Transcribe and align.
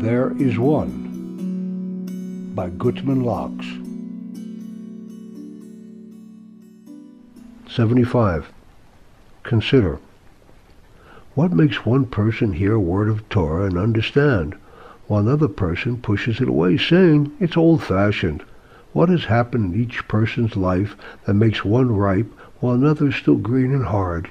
There 0.00 0.32
is 0.38 0.56
One 0.60 2.52
by 2.54 2.70
Gutman 2.70 3.24
Locks. 3.24 3.66
75. 7.68 8.48
Consider. 9.42 9.98
What 11.34 11.52
makes 11.52 11.84
one 11.84 12.06
person 12.06 12.52
hear 12.52 12.74
a 12.74 12.80
word 12.80 13.08
of 13.08 13.28
Torah 13.28 13.66
and 13.66 13.76
understand, 13.76 14.54
while 15.08 15.20
another 15.20 15.48
person 15.48 16.00
pushes 16.00 16.40
it 16.40 16.48
away, 16.48 16.78
saying 16.78 17.32
it's 17.40 17.56
old-fashioned? 17.56 18.44
What 18.92 19.08
has 19.08 19.24
happened 19.24 19.74
in 19.74 19.82
each 19.82 20.06
person's 20.06 20.56
life 20.56 20.94
that 21.26 21.34
makes 21.34 21.64
one 21.64 21.90
ripe 21.90 22.32
while 22.60 22.74
another 22.74 23.08
is 23.08 23.16
still 23.16 23.34
green 23.34 23.74
and 23.74 23.86
hard? 23.86 24.30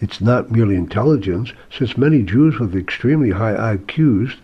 It's 0.00 0.22
not 0.22 0.50
merely 0.50 0.76
intelligence, 0.76 1.52
since 1.70 1.98
many 1.98 2.22
Jews 2.22 2.58
with 2.58 2.74
extremely 2.74 3.32
high 3.32 3.76
IQs, 3.76 4.36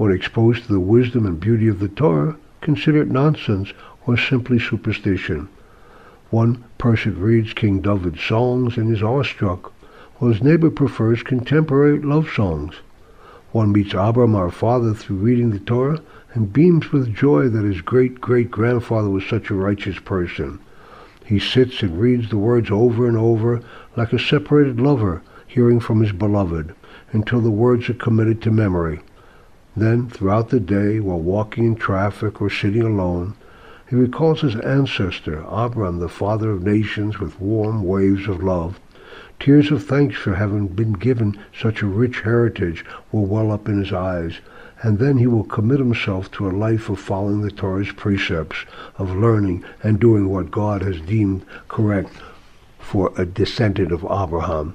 when 0.00 0.12
exposed 0.12 0.62
to 0.62 0.72
the 0.72 0.80
wisdom 0.80 1.26
and 1.26 1.38
beauty 1.38 1.68
of 1.68 1.78
the 1.78 1.88
Torah, 1.88 2.34
consider 2.62 3.02
it 3.02 3.10
nonsense 3.10 3.70
or 4.06 4.16
simply 4.16 4.58
superstition. 4.58 5.46
One 6.30 6.64
person 6.78 7.20
reads 7.20 7.52
King 7.52 7.82
David's 7.82 8.22
songs 8.22 8.78
and 8.78 8.90
is 8.90 9.02
awestruck, 9.02 9.70
while 10.16 10.32
his 10.32 10.42
neighbor 10.42 10.70
prefers 10.70 11.22
contemporary 11.22 12.00
love 12.00 12.30
songs. 12.30 12.76
One 13.52 13.72
meets 13.72 13.92
Abram, 13.92 14.34
our 14.34 14.50
father, 14.50 14.94
through 14.94 15.16
reading 15.16 15.50
the 15.50 15.58
Torah 15.58 16.00
and 16.32 16.50
beams 16.50 16.92
with 16.92 17.14
joy 17.14 17.50
that 17.50 17.66
his 17.66 17.82
great-great-grandfather 17.82 19.10
was 19.10 19.26
such 19.26 19.50
a 19.50 19.54
righteous 19.54 19.98
person. 19.98 20.60
He 21.26 21.38
sits 21.38 21.82
and 21.82 22.00
reads 22.00 22.30
the 22.30 22.38
words 22.38 22.70
over 22.70 23.06
and 23.06 23.18
over 23.18 23.60
like 23.96 24.14
a 24.14 24.18
separated 24.18 24.80
lover 24.80 25.20
hearing 25.46 25.78
from 25.78 26.00
his 26.00 26.12
beloved 26.12 26.74
until 27.12 27.42
the 27.42 27.50
words 27.50 27.90
are 27.90 27.92
committed 27.92 28.40
to 28.40 28.50
memory. 28.50 29.00
Then, 29.76 30.08
throughout 30.08 30.48
the 30.50 30.60
day, 30.60 30.98
while 30.98 31.20
walking 31.20 31.64
in 31.64 31.76
traffic 31.76 32.42
or 32.42 32.50
sitting 32.50 32.82
alone, 32.82 33.34
he 33.88 33.96
recalls 33.96 34.40
his 34.40 34.56
ancestor, 34.56 35.44
Abram, 35.48 35.98
the 35.98 36.08
father 36.08 36.50
of 36.50 36.62
nations, 36.64 37.18
with 37.18 37.40
warm 37.40 37.84
waves 37.84 38.28
of 38.28 38.42
love. 38.42 38.80
Tears 39.38 39.70
of 39.70 39.84
thanks 39.84 40.16
for 40.16 40.34
having 40.34 40.66
been 40.68 40.92
given 40.92 41.38
such 41.56 41.82
a 41.82 41.86
rich 41.86 42.20
heritage 42.20 42.84
will 43.10 43.26
well 43.26 43.50
up 43.50 43.68
in 43.68 43.78
his 43.78 43.92
eyes, 43.92 44.38
and 44.82 44.98
then 44.98 45.18
he 45.18 45.26
will 45.26 45.44
commit 45.44 45.78
himself 45.78 46.30
to 46.32 46.48
a 46.48 46.52
life 46.52 46.88
of 46.88 46.98
following 46.98 47.40
the 47.40 47.50
Torah's 47.50 47.92
precepts, 47.92 48.64
of 48.98 49.16
learning 49.16 49.64
and 49.82 49.98
doing 50.00 50.28
what 50.28 50.50
God 50.50 50.82
has 50.82 51.00
deemed 51.00 51.44
correct 51.68 52.12
for 52.78 53.12
a 53.16 53.24
descendant 53.24 53.92
of 53.92 54.04
Abraham. 54.04 54.74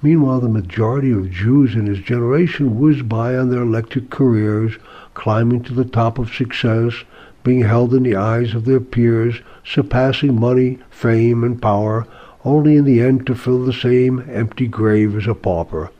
Meanwhile, 0.00 0.40
the 0.40 0.48
majority 0.48 1.10
of 1.10 1.30
Jews 1.30 1.74
in 1.74 1.86
his 1.86 1.98
generation 1.98 2.78
whiz 2.78 3.02
by 3.02 3.36
on 3.36 3.50
their 3.50 3.62
electric 3.62 4.10
careers, 4.10 4.78
climbing 5.14 5.64
to 5.64 5.74
the 5.74 5.84
top 5.84 6.18
of 6.18 6.32
success, 6.32 7.04
being 7.42 7.62
held 7.62 7.92
in 7.92 8.04
the 8.04 8.14
eyes 8.14 8.54
of 8.54 8.64
their 8.64 8.78
peers, 8.78 9.40
surpassing 9.64 10.38
money, 10.38 10.78
fame, 10.90 11.42
and 11.42 11.60
power, 11.60 12.06
only 12.44 12.76
in 12.76 12.84
the 12.84 13.00
end 13.00 13.26
to 13.26 13.34
fill 13.34 13.64
the 13.64 13.72
same 13.72 14.24
empty 14.30 14.68
grave 14.68 15.16
as 15.16 15.26
a 15.26 15.34
pauper. 15.34 15.90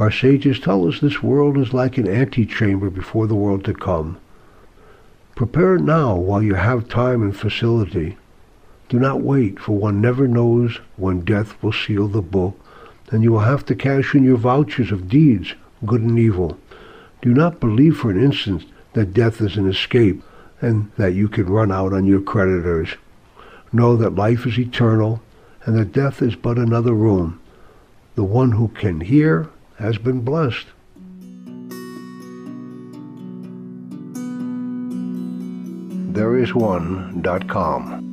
Our 0.00 0.10
sages 0.10 0.58
tell 0.58 0.88
us 0.88 0.98
this 0.98 1.22
world 1.22 1.58
is 1.58 1.72
like 1.72 1.98
an 1.98 2.08
antechamber 2.08 2.90
before 2.90 3.26
the 3.26 3.36
world 3.36 3.64
to 3.66 3.74
come. 3.74 4.16
Prepare 5.36 5.78
now 5.78 6.16
while 6.16 6.42
you 6.42 6.54
have 6.54 6.88
time 6.88 7.22
and 7.22 7.36
facility. 7.36 8.16
Do 8.88 8.98
not 8.98 9.20
wait, 9.20 9.60
for 9.60 9.72
one 9.72 10.00
never 10.00 10.26
knows 10.26 10.80
when 10.96 11.20
death 11.20 11.54
will 11.62 11.72
seal 11.72 12.08
the 12.08 12.22
book, 12.22 12.58
and 13.10 13.22
you 13.22 13.32
will 13.32 13.40
have 13.40 13.64
to 13.66 13.74
cash 13.74 14.14
in 14.14 14.22
your 14.24 14.36
vouchers 14.36 14.92
of 14.92 15.08
deeds, 15.08 15.54
good 15.84 16.00
and 16.00 16.18
evil. 16.18 16.56
Do 17.22 17.34
not 17.34 17.60
believe 17.60 17.96
for 17.96 18.10
an 18.10 18.22
instant 18.22 18.64
that 18.92 19.12
death 19.14 19.40
is 19.40 19.56
an 19.56 19.68
escape, 19.68 20.22
and 20.60 20.90
that 20.96 21.12
you 21.14 21.28
can 21.28 21.46
run 21.46 21.72
out 21.72 21.92
on 21.92 22.06
your 22.06 22.20
creditors. 22.20 22.96
Know 23.72 23.96
that 23.96 24.14
life 24.14 24.46
is 24.46 24.58
eternal, 24.58 25.22
and 25.64 25.76
that 25.76 25.92
death 25.92 26.22
is 26.22 26.36
but 26.36 26.58
another 26.58 26.92
room. 26.94 27.40
The 28.14 28.24
one 28.24 28.52
who 28.52 28.68
can 28.68 29.00
hear 29.00 29.48
has 29.78 29.98
been 29.98 30.20
blessed. 30.20 30.66
Thereisone.com 36.12 38.09